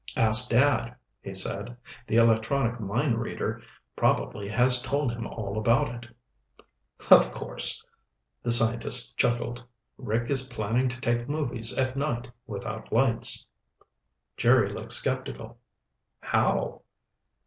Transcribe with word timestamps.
"Ask 0.17 0.49
Dad," 0.49 0.95
he 1.21 1.35
said. 1.35 1.77
"The 2.07 2.15
electronic 2.15 2.79
mind 2.79 3.19
reader 3.19 3.61
probably 3.95 4.47
has 4.49 4.81
told 4.81 5.11
him 5.11 5.27
all 5.27 5.59
about 5.59 5.93
it." 5.93 6.11
"Of 7.11 7.31
course." 7.31 7.85
The 8.41 8.49
scientist 8.49 9.15
chuckled. 9.19 9.63
"Rick 9.99 10.31
is 10.31 10.47
planning 10.49 10.89
to 10.89 10.99
take 11.01 11.29
movies 11.29 11.77
at 11.77 11.95
night 11.95 12.31
without 12.47 12.91
lights." 12.91 13.45
Jerry 14.37 14.69
looked 14.69 14.93
skeptical. 14.93 15.59
"How?" 16.19 16.81